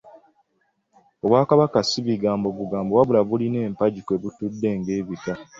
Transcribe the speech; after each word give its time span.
Obwakabaka 1.23 1.79
ssi 1.83 1.99
bigambo 2.07 2.47
bugambo 2.57 2.91
wabula 2.97 3.21
bulina 3.29 3.59
empagi 3.67 4.01
kwebutudde 4.05 4.69
ng'ebika. 4.79 5.33